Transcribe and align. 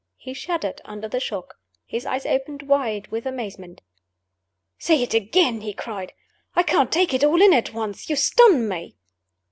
He 0.17 0.33
shuddered 0.33 0.81
under 0.83 1.07
the 1.07 1.19
shock. 1.19 1.59
His 1.85 2.07
eyes 2.07 2.25
opened 2.25 2.63
wide 2.63 3.09
with 3.09 3.27
amazement. 3.27 3.83
"Say 4.79 5.03
it 5.03 5.13
again!" 5.13 5.61
he 5.61 5.73
cried. 5.75 6.13
"I 6.55 6.63
can't 6.63 6.91
take 6.91 7.13
it 7.13 7.23
all 7.23 7.39
in 7.39 7.53
at 7.53 7.71
once. 7.71 8.09
You 8.09 8.15
stun 8.15 8.67
me." 8.67 8.95